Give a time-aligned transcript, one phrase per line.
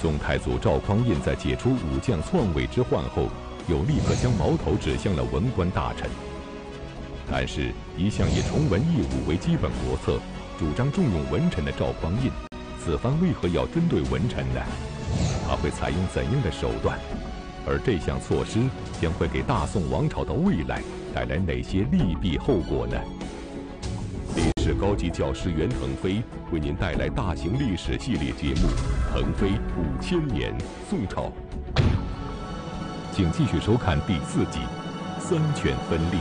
[0.00, 3.28] 宋太祖赵匡胤在解除武将篡位之患后，
[3.68, 6.08] 又立刻将矛头指向了文官大臣。
[7.30, 10.18] 但是，一向以崇文抑武为基本国策，
[10.58, 12.32] 主张重用文臣的赵匡胤，
[12.82, 14.62] 此番为何要针对文臣呢？
[15.46, 16.98] 他会采用怎样的手段？
[17.66, 18.58] 而这项措施
[19.02, 20.82] 将会给大宋王朝的未来
[21.14, 22.98] 带来哪些利弊后果呢？
[24.74, 26.22] 高级教师袁腾飞
[26.52, 28.68] 为您带来大型历史系列节目
[29.12, 30.54] 《腾飞五千年
[30.88, 31.24] 宋朝》，
[33.12, 34.58] 请继续收看第四集
[35.20, 36.16] 《三权分立》。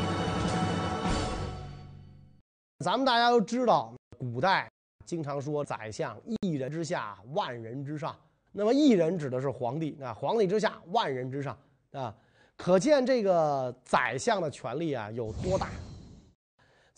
[2.79, 4.69] 咱们大家都知道，古代
[5.05, 8.15] 经常说“宰相一人之下，万人之上”。
[8.51, 11.57] 那么一人指的是皇帝啊，皇帝之下，万人之上
[11.91, 12.15] 啊，
[12.57, 15.67] 可见这个宰相的权力啊有多大。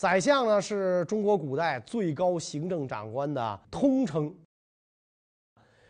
[0.01, 4.35] 宰相呢是中国古代最高行政长官的通称。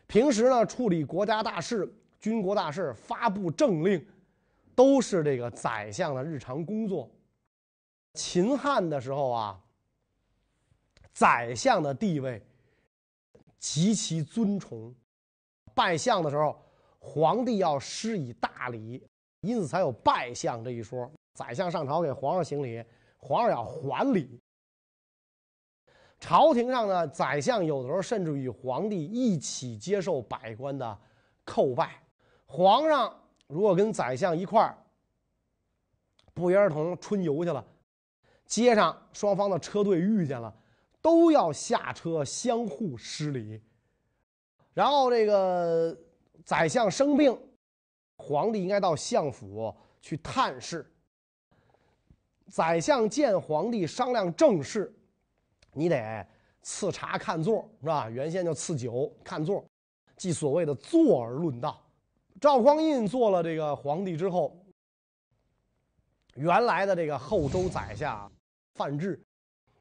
[0.06, 1.90] 平时呢处理国家大事、
[2.20, 4.06] 军国大事、发布政令，
[4.76, 7.10] 都是这个宰相的日常工作。
[8.16, 9.58] 秦汉的时候啊，
[11.14, 12.46] 宰相的地位
[13.60, 14.94] 极其尊崇。
[15.74, 16.62] 拜相的时候，
[17.00, 19.02] 皇帝要施以大礼，
[19.40, 21.10] 因此才有拜相这一说。
[21.34, 22.84] 宰相上朝给皇上行礼，
[23.22, 24.40] 皇上要还礼。
[26.20, 31.00] 朝廷上呢，宰相有的时候甚至与皇帝一起接受百官的
[31.46, 32.04] 叩拜。
[32.46, 34.78] 皇上如果跟宰相一块儿
[36.34, 37.66] 不约而同春游去了，
[38.46, 40.54] 街上双方的车队遇见了，
[41.02, 43.62] 都要下车相互施礼。
[44.74, 45.98] 然后这个
[46.44, 47.38] 宰相生病，
[48.18, 50.91] 皇帝应该到相府去探视。
[52.52, 54.94] 宰相见皇帝商量政事，
[55.72, 56.28] 你得
[56.62, 58.10] 赐茶看座是吧？
[58.10, 59.64] 原先就赐酒看座，
[60.18, 61.82] 即所谓的坐而论道。
[62.42, 64.62] 赵匡胤做了这个皇帝之后，
[66.36, 68.30] 原来的这个后周宰相
[68.74, 69.24] 范质，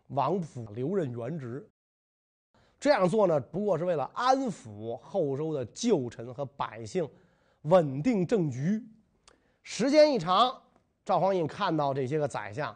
[0.09, 1.69] 王府留任原职。
[2.78, 7.09] 这样做呢，不过是为了安抚后周的旧臣和百姓，
[7.62, 8.81] 稳定政局。
[9.62, 10.62] 时间一长，
[11.10, 12.72] 赵匡胤看到这些个宰相，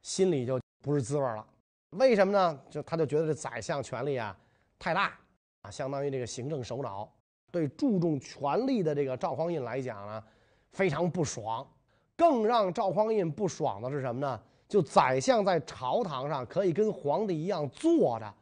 [0.00, 1.46] 心里就不是滋味了。
[1.90, 2.58] 为什么呢？
[2.70, 4.34] 就他就觉得这宰相权力啊
[4.78, 5.12] 太大
[5.60, 7.06] 啊，相当于这个行政首脑，
[7.50, 10.24] 对注重权力的这个赵匡胤来讲呢，
[10.70, 11.70] 非常不爽。
[12.16, 14.42] 更让赵匡胤不爽的是什么呢？
[14.66, 18.34] 就宰相在朝堂上可以跟皇帝一样坐着。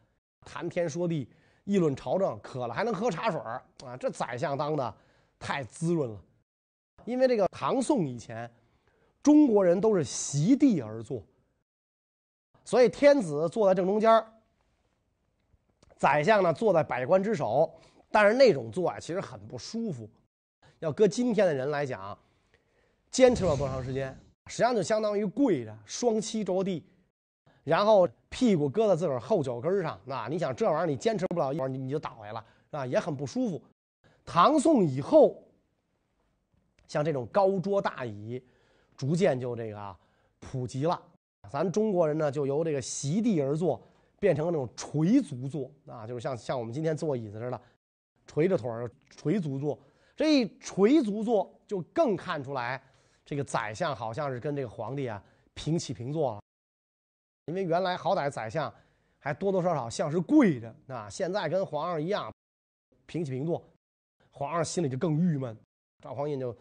[0.46, 1.28] 谈天说地，
[1.64, 3.96] 议论朝政，渴了还能喝茶水啊！
[3.98, 4.94] 这宰相当的
[5.40, 6.20] 太滋润了。
[7.04, 8.48] 因为这个唐宋以前，
[9.22, 11.22] 中国人都是席地而坐，
[12.64, 14.24] 所以天子坐在正中间
[15.96, 17.72] 宰相呢坐在百官之首。
[18.12, 20.10] 但是那种坐啊，其实很不舒服。
[20.80, 22.18] 要搁今天的人来讲，
[23.08, 24.18] 坚持了多长时间？
[24.46, 26.84] 实际上就相当于跪着，双膝着地。
[27.62, 33.62] 然后屁股搁在自个儿后脚跟上，那你想这玩意儿你坚持不了一会儿，你你就倒下了，啊，也很不舒服。
[34.24, 35.40] 唐宋以后，
[36.88, 38.42] 像这种高桌大椅，
[39.00, 39.96] 逐渐就这个
[40.40, 41.02] 普及了。
[41.50, 43.80] 咱中国人呢，就由这个席地而坐，
[44.18, 47.58] 变成了那种垂足坐，啊，就是像像我们今天坐椅子似的，
[48.26, 49.78] 垂着腿儿垂足坐。
[50.14, 52.82] 这一垂足坐，就更看出来，
[53.24, 55.24] 这个宰相好像是跟这个皇帝啊
[55.54, 56.42] 平起平坐了。
[57.46, 58.70] 因为原来好歹宰相
[59.18, 62.30] 还多多少少像是跪着啊，现在跟皇上一样
[63.06, 63.66] 平起平坐，
[64.30, 65.56] 皇上心里就更郁闷，
[66.02, 66.54] 赵匡胤就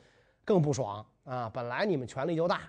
[0.46, 1.50] 更不爽啊！
[1.54, 2.62] 本来你们权力就大，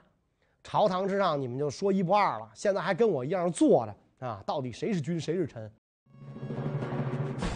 [0.63, 4.43] 朝堂之上你们就说一不二了，现在还跟我一样坐着啊！
[4.45, 5.71] 到底谁是君谁是臣？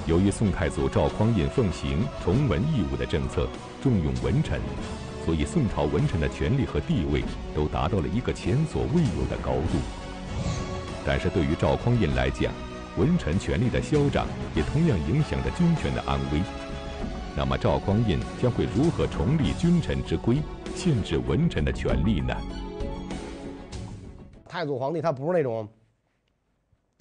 [0.06, 3.46] 由于宋太祖赵匡胤奉行崇文抑武的政策，
[3.82, 4.58] 重用文臣，
[5.26, 7.22] 所以宋朝文臣的权力和地位
[7.54, 9.78] 都达到了一个前所未有的高度。
[11.06, 12.50] 但是对于赵匡胤来讲，
[12.96, 16.40] 文臣权力的嚣张也同样影响着军权的安危。
[17.36, 20.38] 那么赵匡胤将会如何重立君臣之规，
[20.74, 22.34] 限制文臣的权利呢？
[24.46, 25.66] 太祖皇帝他不是那种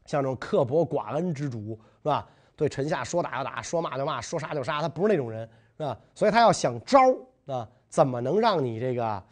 [0.05, 2.27] 像这种刻薄寡恩之主，是吧？
[2.55, 5.47] 对臣下说打就打，说骂就骂，说杀就杀，他不是那种人，
[5.77, 5.99] 是吧？
[6.15, 6.99] 所以他要想招
[7.47, 9.23] 啊，怎么能让你这个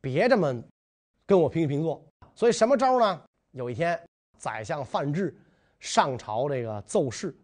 [0.00, 0.62] 别这么
[1.24, 2.04] 跟我平起平坐？
[2.34, 3.22] 所以什么招呢？
[3.52, 3.98] 有一天，
[4.36, 5.34] 宰相范质
[5.80, 7.34] 上朝这个奏事，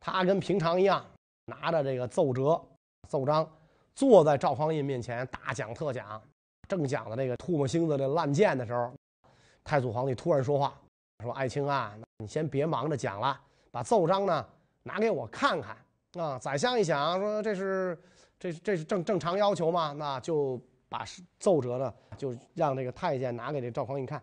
[0.00, 1.04] 他跟平常一样，
[1.46, 2.60] 拿着这个奏折、
[3.08, 3.48] 奏章，
[3.94, 6.20] 坐在赵匡胤面前大讲特讲。
[6.68, 8.90] 正讲的这个唾沫星子的烂剑的时候，
[9.62, 10.72] 太祖皇帝突然说话，
[11.22, 13.38] 说：“爱卿啊，你先别忙着讲了，
[13.70, 14.46] 把奏章呢
[14.82, 15.76] 拿给我看看
[16.14, 17.98] 啊，宰相一想说这是
[18.38, 20.58] 这这是正正常要求嘛，那就
[20.88, 21.04] 把
[21.38, 24.22] 奏折呢就让这个太监拿给这赵匡胤看。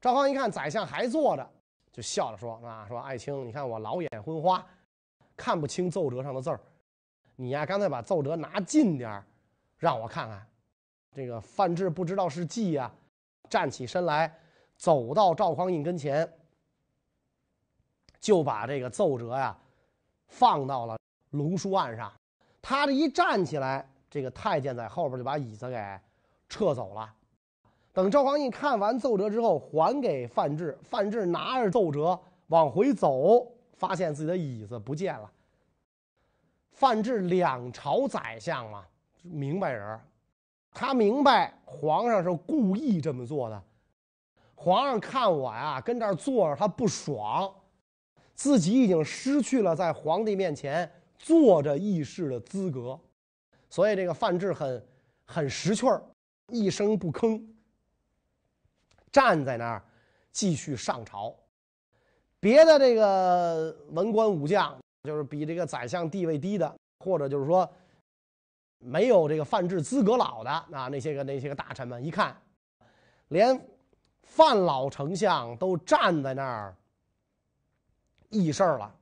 [0.00, 1.46] 赵匡胤一看宰相还坐着，
[1.92, 4.64] 就笑着说啊说爱卿，你看我老眼昏花，
[5.36, 6.58] 看不清奏折上的字儿，
[7.40, 9.24] 你呀刚才把奏折拿近点儿，
[9.76, 10.44] 让我看看。
[11.14, 12.90] 这个范质不知道是计呀，
[13.48, 14.36] 站起身来，
[14.76, 16.28] 走到赵匡胤跟前，
[18.18, 19.56] 就把这个奏折呀
[20.26, 20.98] 放到了。
[21.30, 22.12] 龙书案上，
[22.60, 26.00] 他这一站起来，这个太监在后边就把椅子给
[26.48, 27.14] 撤走了。
[27.92, 32.18] 等赵匡胤看完奏折之后，还给范质，范质拿着奏折
[32.48, 33.46] 往回走，
[33.76, 35.30] 发现自己的椅子不见了。
[36.78, 38.84] 范质两朝宰相嘛，
[39.22, 40.00] 明白人，
[40.72, 43.60] 他明白皇上是故意这么做的。
[44.54, 47.52] 皇上看我呀，跟这儿坐着，他不爽，
[48.32, 50.88] 自己已经失去了在皇帝面前。
[51.18, 52.96] 坐着议事的资格，
[53.68, 54.86] 所以这个范质很
[55.24, 56.00] 很识趣儿，
[56.46, 57.44] 一声不吭，
[59.10, 59.82] 站在那儿
[60.30, 61.34] 继续上朝。
[62.38, 67.70] 别的这个文官武将，就是比这个宰相地位低的，或者就是说
[68.78, 72.36] 没有这个范质资格老的啊，那些个那些个大臣们一看，
[73.28, 73.60] 连
[74.22, 76.76] 范老丞相都站在那儿
[78.30, 78.94] 议事了。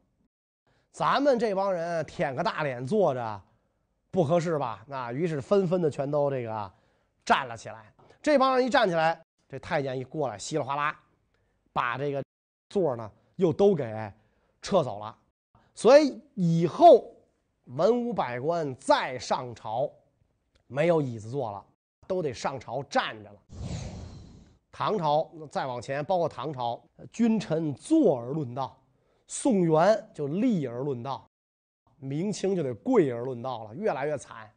[0.93, 3.43] 咱们这帮人舔个大脸坐着，
[4.11, 4.85] 不合适吧？
[4.87, 6.73] 那于是纷纷的全都这个
[7.25, 7.93] 站了起来。
[8.23, 10.99] 这帮人一站起来，这太监一过来，稀里哗啦，
[11.73, 12.23] 把这个
[12.71, 14.13] 座呢又都给
[14.63, 15.17] 撤走了。
[15.77, 17.15] 所以以后
[17.65, 19.93] 文武百官再上朝，
[20.67, 21.63] 没有椅子坐了，
[22.07, 23.39] 都得上朝站着了。
[24.73, 26.83] 唐朝再往前，包括唐朝，
[27.13, 28.75] 君臣坐而论道。
[29.27, 31.29] 宋元就立而论道，
[31.99, 34.51] 明清就得跪而论道了，越来越惨。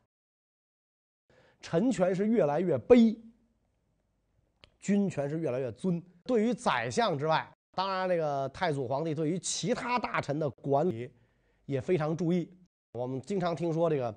[1.60, 3.20] 臣权是越来越卑，
[4.80, 6.02] 君权是越来越尊。
[6.24, 11.10] 对于宰相之外，当然这个太祖皇帝对于其他大臣的管理
[11.66, 12.54] 也非常注意。
[12.92, 14.14] 我们经常听说这个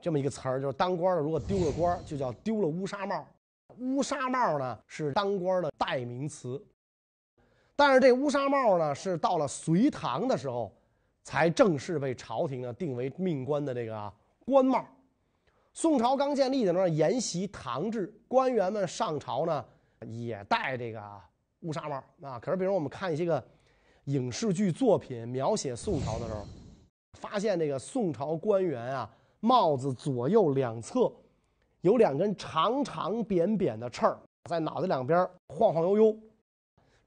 [0.00, 3.26] 这么一个词儿，就是当官的如果丢了官，就叫丢了乌纱帽。
[3.80, 6.64] 乌纱帽呢是当官的代名词。
[7.74, 10.72] 但是这乌纱帽呢，是到了隋唐的时候，
[11.24, 14.12] 才正式被朝廷呢定为命官的这个
[14.44, 14.86] 官帽。
[15.72, 19.64] 宋朝刚建立的时候，沿袭唐制，官员们上朝呢
[20.06, 21.02] 也戴这个
[21.66, 22.38] 乌纱帽啊。
[22.38, 23.44] 可是，比如我们看一些个
[24.04, 26.46] 影视剧作品描写宋朝的时候，
[27.14, 29.10] 发现这个宋朝官员啊，
[29.40, 31.12] 帽子左右两侧
[31.80, 34.18] 有两根长长扁扁的翅儿，
[34.48, 36.16] 在脑袋两边晃晃悠悠。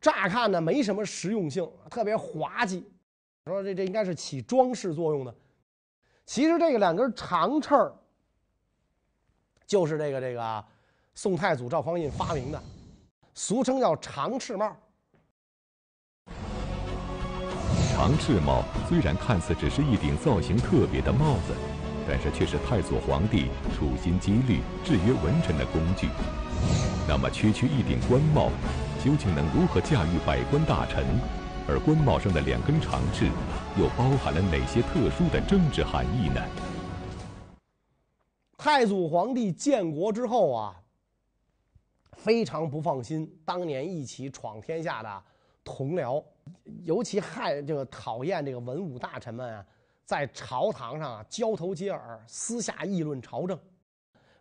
[0.01, 2.85] 乍看呢没什么实用性，特别滑稽，
[3.45, 5.35] 说这这应该是起装饰作用的。
[6.25, 7.93] 其实这个两根长翅儿，
[9.65, 10.63] 就是这个这个
[11.15, 12.63] 宋太祖赵匡胤发明的，
[13.41, 14.75] 俗称叫长翅帽。
[17.95, 21.55] 长翅帽虽然看似只是一顶造型特别的帽子，
[22.05, 26.09] 但是却是太祖皇帝处心积虑制约文臣的工具。
[27.07, 28.51] 那么，区区一顶官帽。
[29.01, 31.05] 究竟能如何驾驭百官大臣？
[31.65, 33.27] 而官帽上的两根长翅，
[33.79, 36.41] 又包含了哪些特殊的政治含义呢？
[38.57, 40.75] 太祖皇帝建国之后啊，
[42.19, 45.23] 非常不放心当年一起闯天下的
[45.63, 46.23] 同僚，
[46.83, 49.65] 尤其害这个讨厌这个文武大臣们啊，
[50.05, 53.57] 在朝堂上啊交头接耳，私下议论朝政，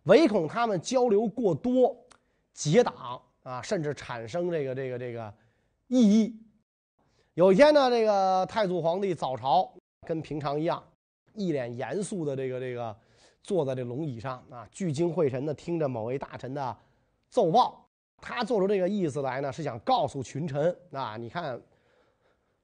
[0.03, 1.95] 唯恐他们交流过多，
[2.53, 3.21] 结党。
[3.41, 5.33] 啊，甚至产生这个这个这个
[5.87, 6.39] 异议。
[7.33, 9.73] 有一天呢，这个太祖皇帝早朝，
[10.05, 10.83] 跟平常一样，
[11.33, 12.95] 一脸严肃的这个这个
[13.41, 16.77] 坐在这龙椅上啊，聚精会神的听着某位大臣的
[17.29, 17.85] 奏报。
[18.21, 21.57] 他做出这个意思来呢，是想告诉群臣啊，你看，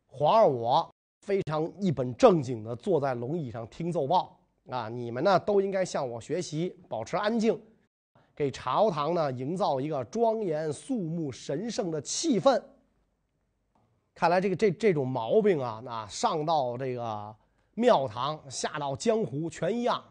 [0.05, 4.37] 皇上我非常一本正经的坐在龙椅上听奏报
[4.69, 7.57] 啊，你们呢都应该向我学习，保持安静。
[8.35, 12.61] 给朝堂呢营造一个庄严肃穆、神圣的气氛。
[14.13, 17.33] 看来这个这这种毛病啊，那上到这个
[17.75, 20.03] 庙堂，下到江湖全一样。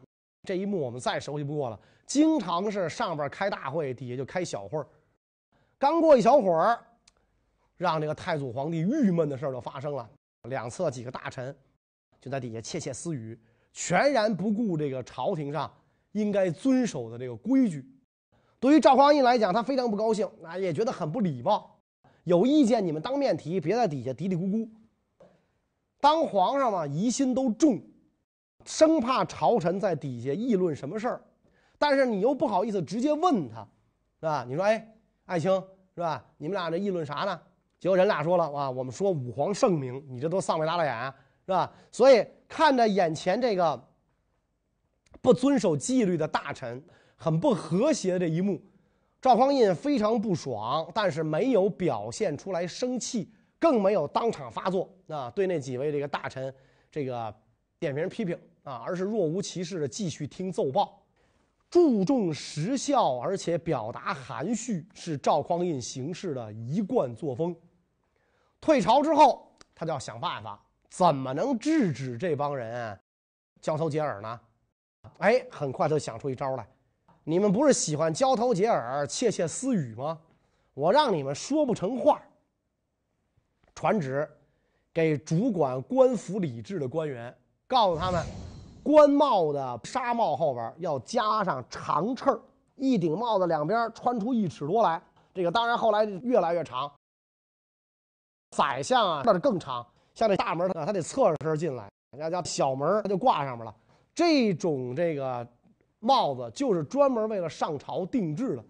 [0.44, 1.78] 这一幕我们再熟悉不过了。
[2.14, 4.86] 经常是上边开大会，底下就开小会儿。
[5.76, 6.78] 刚过一小会儿，
[7.76, 10.08] 让这个太祖皇帝郁闷的事儿就发生了。
[10.44, 11.52] 两侧几个大臣
[12.20, 13.36] 就在底下窃窃私语，
[13.72, 15.68] 全然不顾这个朝廷上
[16.12, 17.84] 应该遵守的这个规矩。
[18.60, 21.80] 对于赵匡胤来讲，他非常不高兴，啊，也觉得很不礼貌。
[22.22, 24.68] 有意见你们当面提，别在底下嘀嘀咕咕。
[26.00, 27.82] 当皇上嘛，疑心都重，
[28.64, 31.20] 生怕朝臣在底下议论什么事儿，
[31.78, 33.66] 但是你又不好意思直接问他，
[34.20, 34.44] 是吧？
[34.48, 34.94] 你说，哎，
[35.26, 35.50] 爱卿，
[35.94, 36.24] 是吧？
[36.38, 37.40] 你们俩这议论啥呢？
[37.78, 41.12] 结果人俩说了，哇，我们说武皇圣明，你这都丧眉打了眼，
[41.44, 41.70] 是吧？
[41.92, 43.88] 所以看着眼前这个
[45.20, 46.82] 不遵守纪律的大臣，
[47.16, 48.62] 很不和谐的一幕，
[49.20, 56.54] 赵匡胤非常不爽，但是没有表现出来生气，更没有当场发作啊，对那几位这个大臣
[56.90, 57.34] 这个
[57.78, 61.03] 点名批评啊，而是若无其事的继续听奏报。
[61.74, 67.52] 注重实效，而且表达含蓄，是赵匡胤行事的一贯作风。
[68.60, 72.96] 退朝之后，他就要想办法，怎么能制止这帮人
[73.60, 74.40] 交头接耳呢？
[75.18, 76.64] 哎，很快就想出一招来。
[77.24, 80.16] 你们不是喜欢交头接耳、窃窃私语吗？
[80.74, 82.22] 我让你们说不成话。
[83.74, 84.30] 传旨
[84.92, 88.24] 给主管官府礼制的官员，告诉他们。
[88.84, 92.38] 官帽的纱帽后边要加上长翅儿，
[92.76, 95.00] 一顶帽子两边穿出一尺多来。
[95.32, 96.92] 这个当然后来越来越长。
[98.50, 101.88] 宰相啊，那是更长，像这大门，他得侧着身进来；
[102.18, 103.74] 要叫小门，他就挂上面了。
[104.14, 105.44] 这种这个
[105.98, 108.64] 帽子就是专门为了上朝定制的，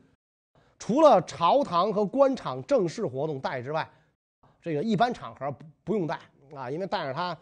[0.79, 3.87] 除了朝堂和官场正式活动戴之外，
[4.63, 6.21] 这个一般场合不不用戴
[6.55, 7.37] 啊，因为戴着它。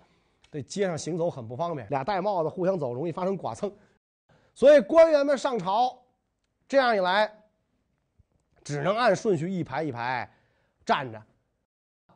[0.53, 3.75] 这街上行走很不方便，俩戴帽子互相走容易发生剐蹭，
[4.53, 5.99] 所以官员们上朝，
[6.69, 7.33] 这样一来，
[8.63, 10.31] 只能按顺序一排一排
[10.85, 11.21] 站着。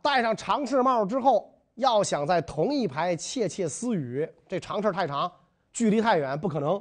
[0.03, 5.33] 戴上长翅帽之后，要想在同一排窃窃私语，这长翅太长，
[5.73, 6.81] 距离太远，不可能。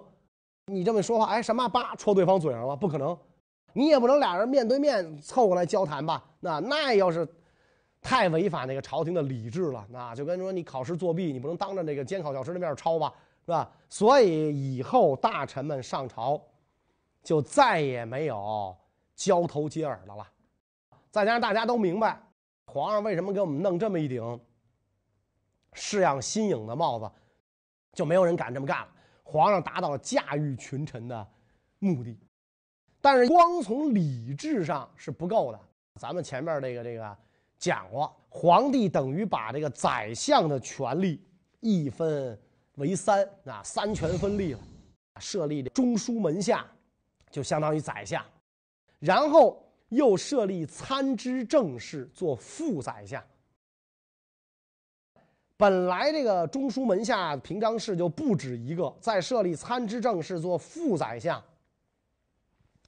[0.66, 3.18] 你这么说话，哎，什么叭戳对方嘴上了，不可能。
[3.72, 6.22] 你也不能俩人面对面凑过来交谈吧？
[6.42, 7.26] 那那要是。
[8.06, 13.12] 太违反那个朝廷的礼制了，那就跟说你考试作弊，你不能当着那个监考教师的面抄吧，
[13.44, 13.72] 是吧？
[13.90, 16.40] 所以以后大臣们上朝，
[17.24, 18.78] 就再也没有
[19.16, 20.24] 交头接耳的了。
[21.10, 22.22] 再加上大家都明白，
[22.66, 24.40] 皇上为什么给我们弄这么一顶
[25.74, 27.12] 式样新颖的帽子，
[27.94, 28.88] 就没有人敢这么干了。
[29.24, 31.28] 皇上达到了驾驭群臣的
[31.80, 32.16] 目的，
[33.02, 35.60] 但是光从礼制上是不够的。
[35.96, 37.18] 咱们前面这个这个。
[37.58, 41.24] 讲过，皇帝等于把这个宰相的权力
[41.60, 42.40] 一分
[42.76, 44.60] 为三啊，三权分立了。
[45.20, 46.66] 设立中书门下，
[47.32, 48.22] 就相当于宰相，
[49.00, 53.24] 然后又设立参知政事做副宰相。
[55.56, 61.42] 本来这个中书门下平章事就不止一个，再设立参知政事做副宰相，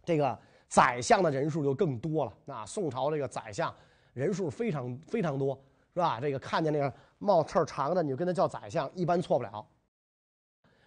[0.04, 2.34] 这个宰相的人数就更多了。
[2.44, 3.74] 那宋朝这个宰相。
[4.18, 5.54] 人数非常非常多，
[5.94, 6.20] 是吧？
[6.20, 9.64] 这个看见那个帽刺长的，你就跟他叫宰相，一般错不了。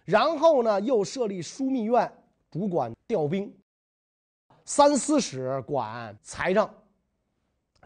[0.03, 2.11] 然后呢，又设立枢密院，
[2.49, 3.49] 主管调兵；
[4.65, 6.69] 三司使管财政。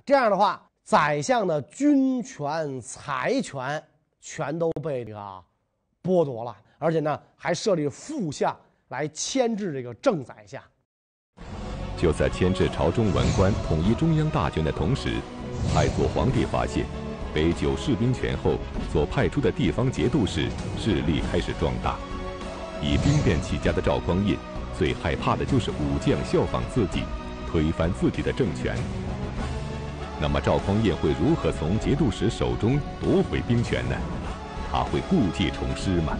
[0.03, 3.83] 这样的话，宰相的军权、财权
[4.19, 5.43] 全都被这个
[6.01, 10.63] 剥夺了，而且呢，还设立副相来牵制这个正宰相。
[11.97, 15.13] 就在牵制朝中文官、统一中央大权的同时，
[15.73, 16.85] 太祖皇帝发现，
[17.33, 18.57] 北九士兵权后
[18.91, 21.95] 所派出的地方节度使势力开始壮大。
[22.81, 24.37] 以兵变起家的赵匡胤，
[24.77, 27.03] 最害怕的就是武将效仿自己，
[27.49, 28.75] 推翻自己的政权。
[30.19, 33.95] 那么赵匡胤会如何从节度使手中夺回兵权呢？
[34.71, 36.17] 他会故技重施吗？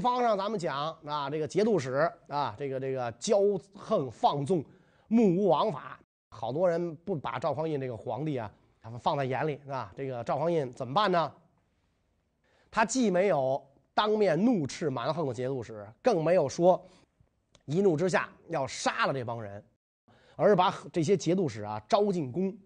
[0.00, 4.64] 方上，咱们讲啊，这个节度使啊，这个这个骄横放纵，
[5.08, 9.92] 目无王法，好多人不把赵匡胤这个皇帝啊他们放在眼里，是吧？
[9.94, 11.32] 这个赵匡胤怎么办呢？
[12.70, 16.82] 他既没有当面怒斥蛮横的节度使，更没有说
[17.66, 19.62] 一怒之下要杀了这帮人，
[20.36, 22.56] 而是把这些节度使啊招进宫，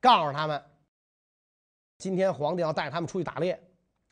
[0.00, 0.62] 告诉他们，
[1.98, 3.58] 今天皇帝要带他们出去打猎。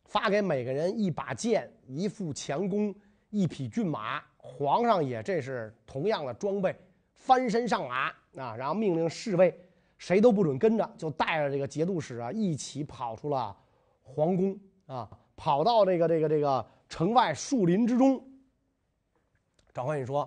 [0.07, 2.95] 发给每个人一把剑、一副强弓、
[3.31, 6.75] 一匹骏马，皇上也这是同样的装备，
[7.13, 8.09] 翻身上马
[8.41, 9.53] 啊，然后命令侍卫，
[9.99, 13.55] 谁都不准跟着，就带着这个节度使啊一起跑出了
[14.03, 18.23] 皇宫啊，跑到这个这个这个城外树林之中。
[19.75, 20.27] 赵匡胤说：“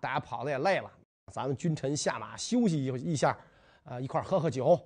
[0.00, 0.90] 大家跑的也累了，
[1.30, 3.34] 咱们君臣下马休息一一下，
[3.84, 4.78] 啊，一块喝喝酒。”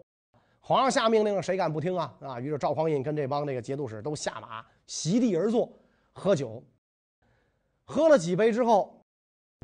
[0.68, 2.14] 皇上下命令，谁敢不听啊？
[2.20, 2.38] 啊！
[2.38, 5.72] 于是赵匡胤跟这帮这个节度使都下马，席地而坐，
[6.12, 6.62] 喝酒。
[7.86, 9.02] 喝了几杯之后，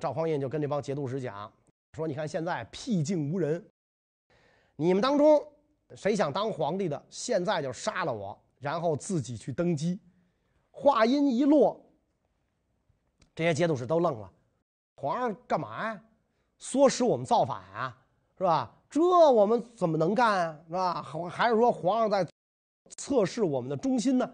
[0.01, 1.53] 赵匡胤就跟这帮节度使讲
[1.93, 3.63] 说：“你看现在僻静无人，
[4.77, 5.47] 你们当中
[5.95, 10.01] 谁想当皇帝的，现在就杀了我，然后自己去登基，
[10.71, 11.79] 话音一落，
[13.35, 14.33] 这些节度使都愣了。
[14.95, 16.03] 皇上干嘛呀？
[16.59, 17.95] 唆使我们造反啊，
[18.37, 18.75] 是吧？
[18.91, 21.29] 这我们怎么能干啊，是吧？
[21.29, 22.27] 还是说皇上在
[22.91, 24.31] 测试我们的忠心呢？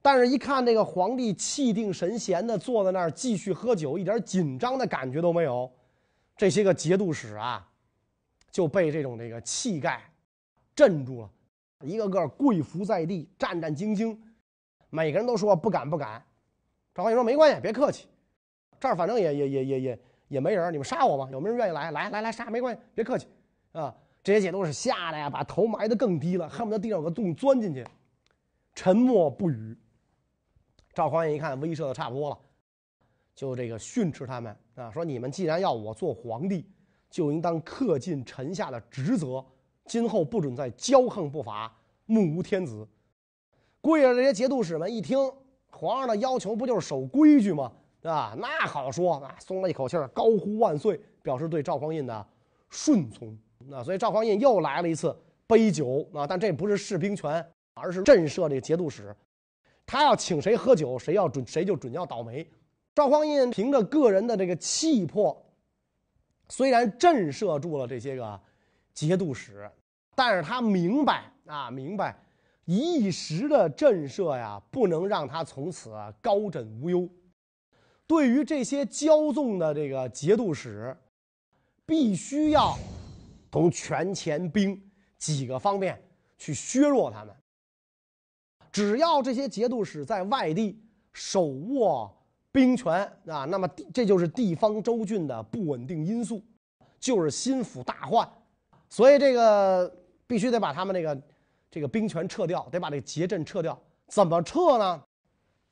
[0.00, 5.70] 但是，一看这个皇帝气定神闲的坐在那儿继续喝酒，一点紧张的感觉都没有，
[6.36, 7.68] 这些个节度使啊，
[8.50, 10.02] 就被这种这个气概
[10.74, 11.30] 镇住了，
[11.82, 14.18] 一个个跪伏在地，战战兢兢，
[14.90, 16.20] 每个人都说不敢不敢。
[16.94, 18.08] 赵匡胤说没关系，别客气，
[18.80, 20.00] 这儿反正也也也也也
[20.32, 21.28] 也没人，你们杀我吗？
[21.30, 21.90] 有没有人愿意来？
[21.90, 23.26] 来来来杀，没关系，别客气
[23.72, 23.94] 啊！
[24.24, 27.86] 这些节度使吓得呀，把头埋得更低了，恨不得地上有个洞钻进去，
[28.74, 29.76] 沉默不语。
[30.94, 32.38] 赵匡胤一看威慑的差不多了，
[33.34, 36.66] 就这个训斥他们啊，说你们既然要我做皇帝，
[37.10, 39.44] 就应当恪尽臣下的职责，
[39.84, 41.70] 今后不准再骄横不法，
[42.06, 42.88] 目无天子。
[43.82, 45.18] 跪着这些节度使们一听
[45.68, 47.70] 皇上的要求，不就是守规矩吗？
[48.02, 48.34] 对吧？
[48.36, 52.26] 那好说，啊，松了一口气儿，高呼万岁，表示对赵匡胤的
[52.68, 53.38] 顺从。
[53.68, 55.16] 那所以赵匡胤又来了一次
[55.46, 59.14] 杯酒啊，但这不是试兵权，而是震慑这个节度使。
[59.86, 62.44] 他要请谁喝酒，谁要准谁就准要倒霉。
[62.92, 65.40] 赵匡胤凭着个人的这个气魄，
[66.48, 68.40] 虽然震慑住了这些个
[68.92, 69.70] 节度使，
[70.16, 72.20] 但是他明白啊，明白
[72.64, 77.08] 一时的震慑呀，不能让他从此高枕无忧。
[78.06, 80.96] 对于这些骄纵的这个节度使，
[81.86, 82.76] 必须要
[83.50, 84.80] 从权钱兵
[85.18, 86.02] 几个方面
[86.36, 87.34] 去削弱他们。
[88.70, 90.82] 只要这些节度使在外地
[91.12, 92.14] 手握
[92.50, 96.42] 兵权啊，那么这就是地方州郡的不稳定因素，
[96.98, 98.26] 就是心腹大患。
[98.88, 99.90] 所以这个
[100.26, 101.22] 必须得把他们这个
[101.70, 103.78] 这个兵权撤掉，得把这个节镇撤掉。
[104.08, 105.02] 怎么撤呢？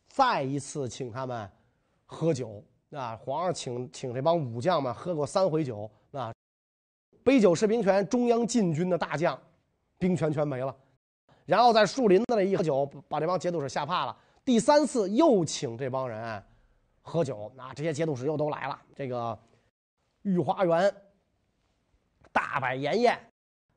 [0.08, 1.50] 再一次请他们
[2.10, 3.16] 喝酒啊！
[3.16, 6.34] 皇上请请这帮武将们喝过三回酒啊，
[7.22, 9.40] 杯酒释兵权，中央禁军的大将
[9.96, 10.76] 兵权全没了。
[11.46, 14.16] 然后在树林子里一喝酒，把这帮节度使吓怕了。
[14.44, 16.42] 第三次又请这帮人
[17.00, 18.76] 喝酒，那这些节度使又都来了。
[18.96, 19.38] 这个
[20.22, 20.92] 御花园
[22.32, 23.18] 大摆筵宴，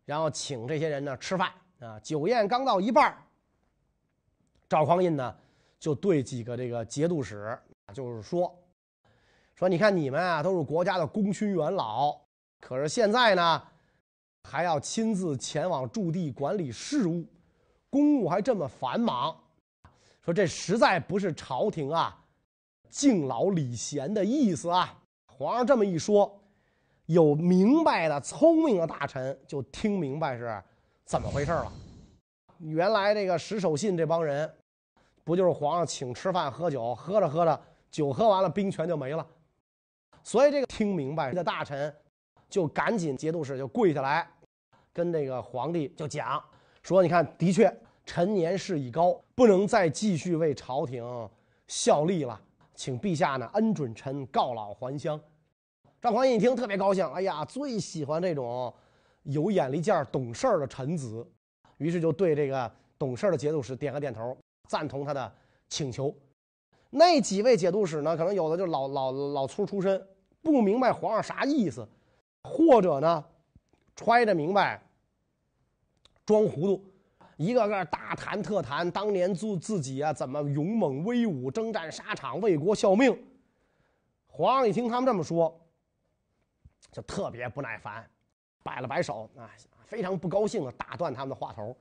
[0.05, 1.99] 然后请这些人呢吃饭啊。
[1.99, 3.15] 酒宴刚到一半
[4.67, 5.35] 赵匡胤呢
[5.77, 7.55] 就对几个这个节度使
[7.91, 8.55] 就是说
[9.55, 12.15] 说，你看你们啊都是国家的功勋元老，
[12.59, 13.61] 可是现在呢
[14.43, 17.25] 还要亲自前往驻地管理事务。
[17.89, 19.35] 公务还这么繁忙，
[20.21, 22.19] 说这实在不是朝廷啊
[22.89, 24.99] 敬老礼贤的意思啊。
[25.27, 26.41] 皇上这么一说，
[27.05, 30.59] 有明白的、聪明的大臣就听明白是
[31.05, 31.71] 怎么回事了。
[32.57, 34.51] 原来这个石守信这帮人，
[35.23, 37.61] 不就是皇上请吃饭喝酒，喝着喝着
[37.93, 39.25] 酒喝完了，兵权就没了。
[40.23, 41.95] 所以这个听明白的大臣，
[42.49, 44.27] 就赶紧节度使就跪下来，
[44.91, 46.43] 跟这个皇帝就讲。
[46.81, 47.71] 说，你看，的确，
[48.03, 51.29] 臣年事已高，不能再继续为朝廷
[51.67, 52.41] 效力了，
[52.73, 55.21] 请陛下呢恩准臣告老还乡。
[56.01, 58.73] 赵匡胤一听特别高兴，哎呀，最喜欢这种
[59.21, 61.23] 有眼力见儿、懂事儿的臣子，
[61.77, 64.35] 于是就对这个懂事儿的节度使点个点头，
[64.67, 65.31] 赞同他的
[65.69, 66.11] 请求。
[66.95, 70.07] 那几位节度使呢，可能有的就老老老粗出身，
[70.43, 71.87] 不明白皇上啥意思，
[72.43, 73.25] 或者呢，
[73.95, 74.79] 揣着明白。
[76.23, 76.85] 装糊涂，
[77.35, 83.17] 一个个大谈特谈当年自自己啊怎么勇猛威武，征战沙场，为国效命。
[84.27, 85.53] 皇上一听他们这么说，
[86.91, 88.07] 就特别不耐烦，
[88.61, 89.49] 摆了摆手啊，
[89.85, 91.75] 非常不高兴的打断他们的话头，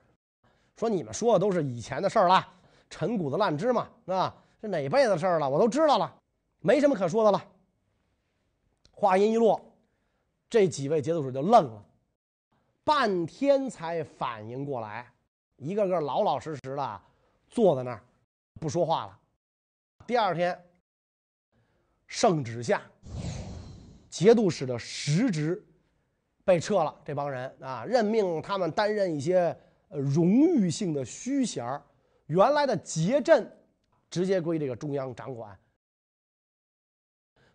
[0.77, 2.45] 说：“你们说的都是以前的事儿了，
[2.91, 5.51] 陈谷子烂芝麻啊，这哪辈子事儿了？
[5.51, 6.15] 我都知道了，
[6.61, 7.45] 没什么可说的了。”
[8.93, 9.61] 话音一落，
[10.49, 11.85] 这几位节度使就愣了。
[12.85, 15.13] 半天才反应过来，
[15.57, 17.01] 一个个老老实实的
[17.49, 18.01] 坐在那儿，
[18.61, 19.19] 不说话了。
[20.07, 20.57] 第二天，
[22.07, 22.81] 圣旨下，
[24.09, 25.61] 节度使的实职
[26.45, 29.57] 被撤了，这帮人啊，任命他们担任一些
[29.89, 31.83] 荣誉性的虚衔儿，
[32.27, 33.51] 原来的节镇
[34.13, 35.59] 直接归这个中央掌管。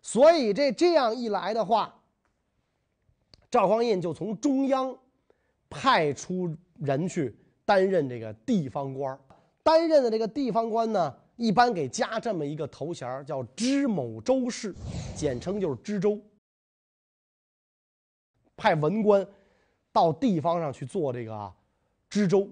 [0.02, 1.98] 所以这这样一来的话，
[3.50, 4.94] 赵匡胤就从中央。
[5.70, 9.20] 派出人去担任这个地方官
[9.62, 14.74] 担任的这个地方官呢，一般给加这么一个头衔叫知某州事，
[15.14, 16.18] 简称就是知州。
[18.56, 19.28] 派文官
[19.92, 21.52] 到地方上去做这个
[22.08, 22.48] 知州，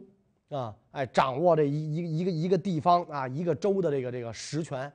[0.49, 4.93] 啊，哎，掌握这一一一个一个地方啊，一个州的这个这个实权。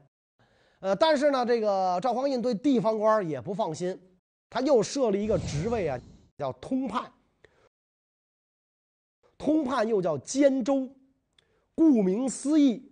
[0.80, 4.00] 呃，但是呢，这个赵匡胤对地方官也不放心，
[4.50, 6.00] 他又设立一个职位啊，
[6.38, 7.12] 叫通判。
[9.38, 10.90] 通判又叫监州，
[11.76, 12.92] 顾名思义，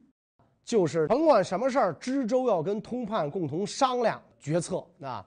[0.64, 5.26] 就是甭管什么事儿，知州要跟通判共同商量决策啊。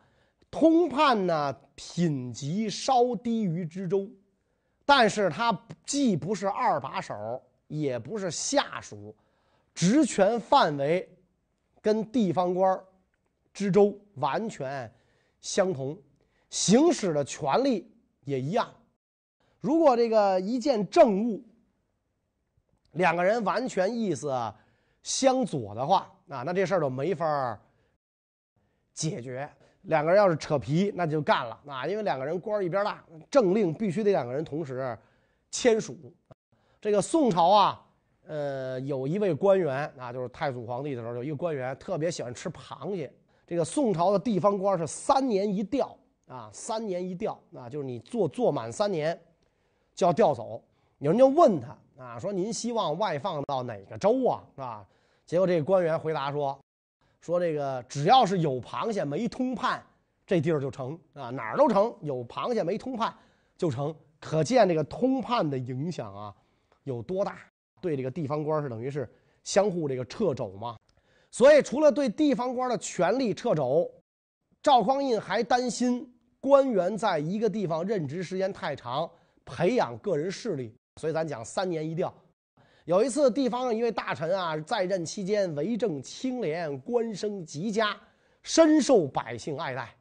[0.51, 4.07] 通判呢，品级稍低于知州。
[4.85, 9.14] 但是他既不是二把手，也不是下属，
[9.75, 11.09] 职权范围
[11.81, 12.79] 跟地方官
[13.53, 14.92] 知州完全
[15.40, 15.97] 相同，
[16.51, 17.90] 行使的权利
[18.25, 18.73] 也一样。
[19.61, 21.42] 如果这个一件政务，
[22.92, 24.31] 两个人完全意思
[25.03, 27.59] 相左的话，啊，那这事儿就没法
[28.92, 29.49] 解决。
[29.83, 31.87] 两个人要是扯皮，那就干了啊！
[31.87, 34.97] 因为两个人官一边大，政令必须得两个人同时
[35.51, 35.97] 签署。
[36.81, 37.85] 这个宋朝啊，
[38.27, 43.12] 呃，有一位官员啊，就是太祖皇帝的时候，有一个官员特别喜欢吃螃蟹。
[43.45, 45.97] 这个宋朝的地方官是三年一调
[46.29, 49.21] 啊，三年一调啊，就是你做做满三年
[49.95, 50.62] 就要调走。
[50.99, 54.45] 有人就问他啊，说您希望外放到哪个州啊？
[54.57, 54.87] 啊，
[55.27, 56.57] 结果这个官员回答说。
[57.23, 59.83] 说这个只要是有螃蟹没通判，
[60.27, 61.95] 这地儿就成啊，哪儿都成。
[62.01, 63.15] 有螃蟹没通判
[63.57, 66.35] 就成，可见这个通判的影响啊
[66.83, 67.39] 有多大？
[67.81, 69.09] 对这个地方官是等于是
[69.45, 70.77] 相互这个掣肘嘛。
[71.31, 73.89] 所以除了对地方官的权力掣肘，
[74.61, 79.09] 赵匡胤还担心官员在一个地方任职时间太长，
[79.45, 80.75] 培养个人势力。
[81.01, 82.13] 所以咱讲三年一调。
[82.85, 87.97] 有一次，地方上一位大臣啊，在任期间为政清廉，官升极佳，
[88.42, 89.95] 深受百姓爱戴。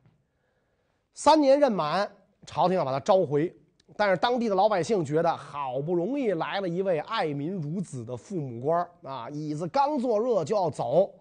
[1.14, 2.12] 三年任满，
[2.44, 3.56] 朝廷要把他召回，
[3.96, 11.14] 但是当地的老百姓觉得好不容易来了一位爱民如子的父母官啊，椅子刚坐热就要走，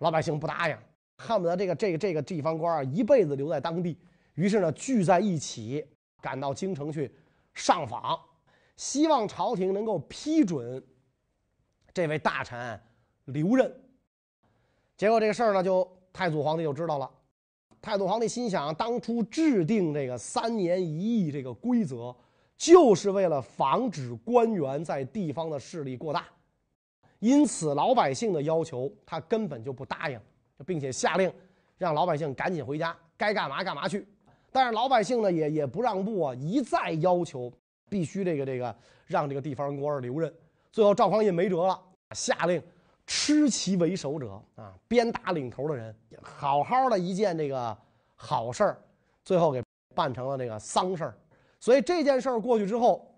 [0.00, 0.76] 老百姓不答应，
[1.16, 3.98] 恨不得这个这个这个地方官啊一辈子留在当地。
[4.34, 5.82] 于是呢，聚在一起，
[6.20, 7.10] 赶到京城去
[7.54, 8.20] 上访，
[8.76, 10.84] 希望朝廷能够批准。
[11.96, 12.78] 这位大臣
[13.24, 13.74] 留任，
[14.98, 17.10] 结果这个事儿呢，就太祖皇帝就知道了。
[17.80, 22.14] 太祖皇帝心想，当初制定这个三年一役这个规则，
[22.54, 26.26] 就是为了防止官员在地方的势力过大，
[27.20, 30.20] 因此老百姓的要求他根本就不答应，
[30.66, 31.32] 并且下令
[31.78, 34.06] 让老百姓赶紧回家，该干嘛干嘛去。
[34.52, 37.50] 但是老百姓呢，也也不让步啊，一再要求
[37.88, 40.30] 必须这个这个让这个地方官留任。
[40.76, 41.82] 最后赵匡胤没辙了。
[42.10, 42.62] 下令，
[43.06, 47.74] 吃其为首者啊，鞭打领头的人，好好的一件这个
[48.14, 48.78] 好事儿，
[49.24, 51.18] 最后给办成了这个丧事儿。
[51.58, 53.10] 所以这件事儿过去之后，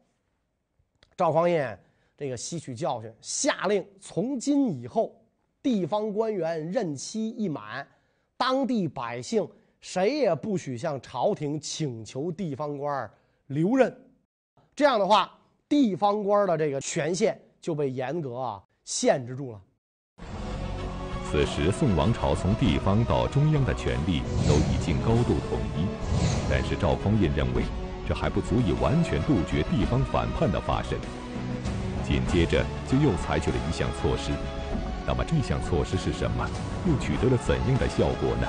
[1.16, 1.76] 赵匡胤
[2.16, 5.20] 这个吸取教训，下令从今以后，
[5.60, 7.84] 地方官员任期一满，
[8.36, 9.44] 当地百姓
[9.80, 13.10] 谁也不许向朝廷请求地方官
[13.48, 13.92] 留任。
[14.76, 15.36] 这样的话，
[15.68, 17.38] 地方官的这个权限
[17.68, 18.62] 就被严格啊。
[18.82, 19.60] 限制住了。
[21.30, 25.86] 此时，宋王朝从地方到中央的权力都已经高度统一，
[26.48, 27.64] 但是赵匡胤认为，
[28.08, 30.98] 这还不足以完全杜绝地方反叛的发生。
[32.02, 34.32] 紧接着，就又采取了一项措施。
[35.06, 36.48] 那么，这项措施是什么？
[36.88, 38.48] 又取得了怎样的效果呢？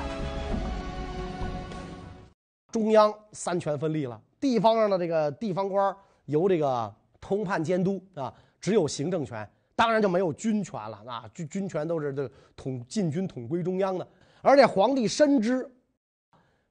[2.71, 5.93] 中央三权分立了，地方上的这个地方官
[6.27, 9.49] 由这个通判监督啊，只有行政权。
[9.75, 11.23] 当然就没有军权了啊！
[11.33, 14.05] 军军权都是这统禁军统归中央的，
[14.41, 15.65] 而且皇帝深知，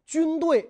[0.04, 0.68] 军队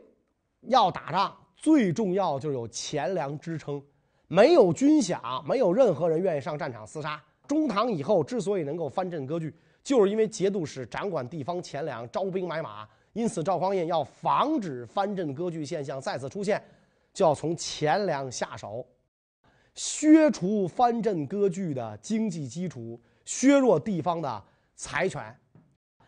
[0.60, 3.82] 要打仗，最重要就是有钱粮支撑，
[4.28, 7.20] 没有军饷，没有任何人愿意上战场厮杀。
[7.48, 9.52] 中唐以后之所以能够藩镇割据，
[9.82, 12.88] 就是因为节度使掌管地方钱粮，招兵买马。
[13.14, 16.62] 因此，赵匡胤要防止藩镇割据现象再次出现，
[17.12, 18.86] 就要从钱粮下手。
[19.78, 25.32] 削除藩镇割据的经济基础，削弱地方的财权，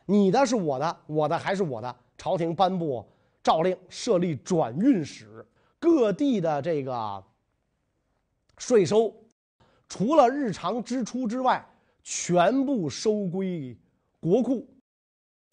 [0.07, 1.97] 你的是我的，我的还是我的。
[2.19, 3.09] 朝廷颁布
[3.45, 5.47] 诏令，设立转运使，
[5.79, 7.25] 各地的这个
[8.59, 9.15] 税收，
[9.89, 11.65] 除了日常支出之外，
[12.03, 13.79] 全部收归
[14.19, 14.67] 国库。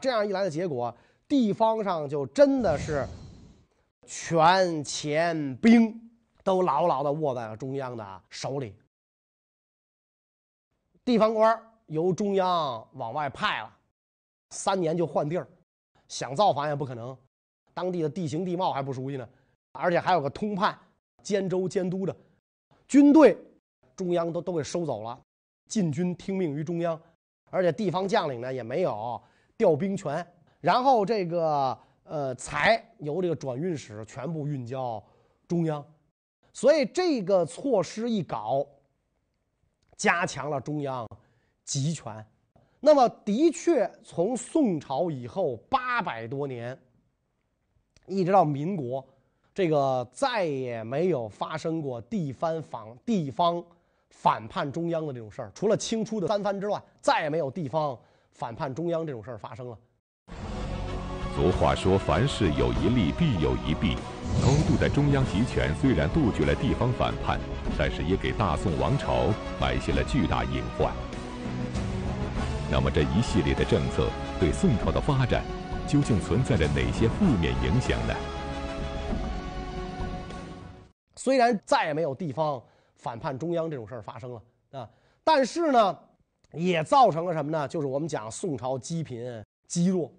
[0.01, 3.07] 这样一来的结果，地方上就真的是
[4.07, 6.06] 权钱兵。
[6.47, 8.73] 都牢牢地握在了中央的手里，
[11.03, 13.77] 地方官由中央往外派了，
[14.51, 15.45] 三年就换地儿，
[16.07, 17.17] 想造反也不可能，
[17.73, 19.27] 当地的地形地貌还不熟悉呢，
[19.73, 20.79] 而且还有个通判、
[21.21, 22.15] 监州监督的，
[22.87, 23.37] 军队
[23.97, 25.19] 中央都都给收走了，
[25.67, 26.97] 禁军听命于中央，
[27.49, 29.21] 而且地方将领呢也没有
[29.57, 30.25] 调兵权，
[30.61, 35.03] 然后这个呃财由这个转运使全部运交
[35.45, 35.85] 中央，
[36.57, 38.65] 所以这个措施一搞，
[39.95, 41.07] 加强了中央
[41.63, 42.25] 集权。
[42.79, 46.75] 那么的确，从宋朝以后八百多年，
[48.07, 49.07] 一直到民国。
[49.53, 53.63] 这个再也没有发生过地方反地方
[54.09, 57.95] 反叛中央的这种事儿，除了清初的三藩之乱，再也没有地方
[58.31, 59.77] 反叛中央这种事儿发生了。
[61.37, 63.95] 俗话说：“凡事有一利，必有一弊。”
[64.41, 67.39] 高度的中央集权虽然杜绝了地方反叛，
[67.77, 69.27] 但是也给大宋王朝
[69.61, 70.91] 埋下了巨大隐患。
[72.71, 75.43] 那么这一系列的政策对宋朝的发展
[75.87, 78.15] 究竟存在着哪些负面影响呢？
[81.15, 82.59] 虽然再也没有地方
[82.95, 84.89] 反叛中央这种事儿发生了啊，
[85.23, 85.95] 但是呢，
[86.53, 87.67] 也造成了什么呢？
[87.67, 90.11] 就是我们讲宋朝积贫积弱。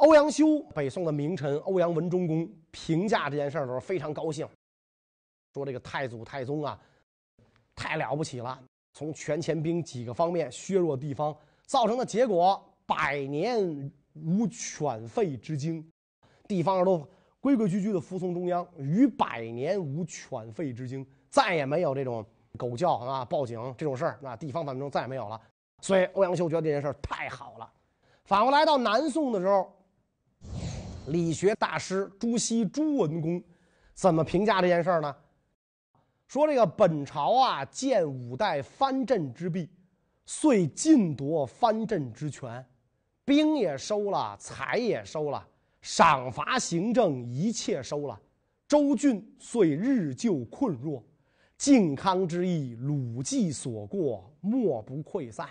[0.00, 4.48] 欧阳修，北宋的名臣欧阳文忠公评价这件事的时候非常高兴，
[5.52, 6.80] 说这个太祖太宗啊，
[7.74, 8.58] 太了不起了，
[8.94, 11.36] 从权钱兵几个方面削弱地方，
[11.66, 15.86] 造成的结果百年无犬吠之惊，
[16.48, 17.06] 地方上都。
[17.42, 22.22] 规规矩矩的服从中央，逾百年无犬吠之惊，再也没有这种
[22.58, 25.40] 狗叫啊、报警这种事儿啊，地方反正再也没有了。
[25.80, 27.72] 所以欧阳修觉得这件事太好了。
[28.24, 29.72] 反过来到南宋的时候，
[31.06, 33.42] 理学大师朱熹朱文公
[33.94, 35.14] 怎么评价这件事儿呢？
[36.28, 39.68] 说这个本朝啊，建五代藩镇之弊，
[40.24, 42.64] 遂尽夺藩镇之权，
[43.24, 45.44] 兵也收了，财也收了。
[45.80, 48.20] 赏罚行政一切收了，
[48.68, 51.02] 州郡遂日就困弱，
[51.56, 55.48] 靖康之役，鲁计所过，莫不溃散。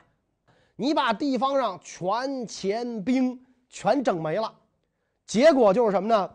[0.76, 4.54] 你把地方上权钱兵全整没了，
[5.30, 6.34] 结果就是什么呢？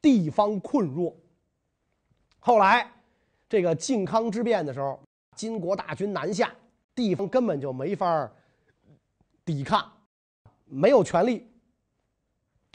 [0.00, 1.12] 地方困弱。
[2.38, 2.88] 后来
[3.48, 5.00] 这个靖康之变的时候，
[5.34, 6.54] 金国大军南下，
[6.94, 8.30] 地方根本就没法
[9.44, 9.84] 抵抗，
[10.66, 11.44] 没有权力。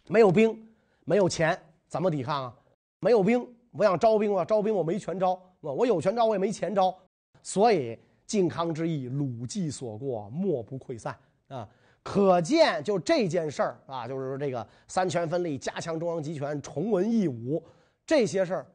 [0.07, 0.67] 没有兵，
[1.05, 2.55] 没有钱，怎么抵抗啊？
[2.99, 6.93] 没有兵，我想招兵啊，招兵我没权招，我有权招我也没钱招，
[7.41, 11.65] 所以靖康之役，鲁计所过，莫不溃散啊！
[12.05, 17.61] 可见就这件事儿啊，就是说这个三权分立、加强中央集权、崇文抑武
[18.05, 18.65] 这些事儿，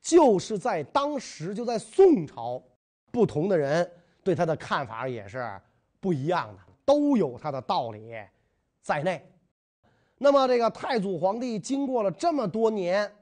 [0.00, 2.62] 就是在当时就在宋朝，
[3.10, 3.90] 不同的人
[4.22, 5.44] 对他的看法也是
[5.98, 8.14] 不一样的，都有他的道理
[8.80, 9.28] 在内。
[10.16, 13.12] 那么，这个太祖皇帝经过了这么多年，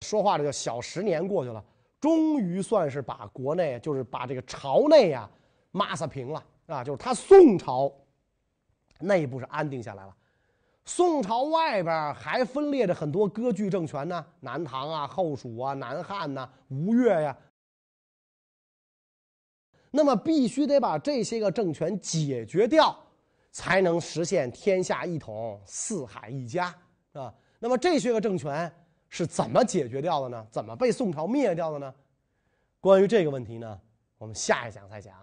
[0.00, 1.62] 说话这个小十年过去了，
[2.00, 5.28] 终于算是把国内，就是把这个朝内呀，
[5.72, 6.82] 抹撒平了啊！
[6.82, 7.92] 就是他宋朝
[8.98, 10.16] 内部是安定下来了，
[10.84, 17.36] 宋朝外边还分裂着很多割据政权呢，南唐啊、后蜀啊、南汉呐、吴越呀。
[19.90, 23.04] 那么，必须得把这些个政权解决掉。
[23.50, 26.72] 才能实现天下一统、四海一家，
[27.12, 27.34] 啊。
[27.58, 28.72] 那么这些个政权
[29.08, 30.46] 是怎么解决掉的呢？
[30.50, 31.92] 怎么被宋朝灭掉的呢？
[32.78, 33.80] 关于这个问题呢，
[34.18, 35.14] 我们下一讲再讲。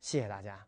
[0.00, 0.66] 谢谢大家。